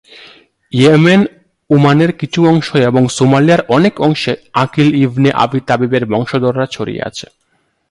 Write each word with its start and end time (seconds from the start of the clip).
Yemen, 0.73 1.21
ওমানের 1.69 2.11
কিছু 2.11 2.39
অংশ 2.47 2.69
এবং 2.89 3.03
সোমালিয়ার 3.07 3.61
অনেক 3.67 3.93
অংশে 4.01 4.33
আকিল 4.53 4.89
ইবনে 4.95 5.29
আবি 5.35 5.59
তালিবের 5.67 6.03
বংশধররা 6.05 6.65
ছড়িয়ে 6.65 7.05
আছে। 7.05 7.27